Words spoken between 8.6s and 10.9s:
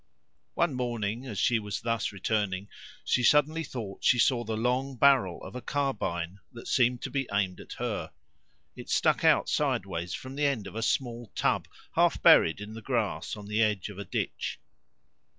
It stuck out sideways from the end of a